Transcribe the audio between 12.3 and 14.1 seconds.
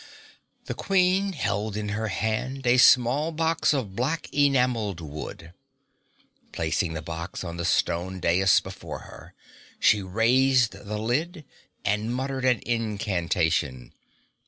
an incantation.